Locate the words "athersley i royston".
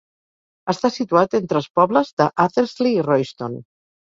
2.47-3.63